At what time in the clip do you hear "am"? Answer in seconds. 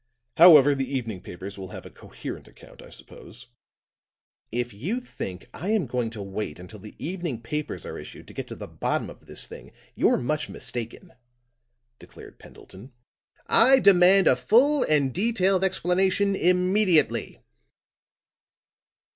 5.69-5.85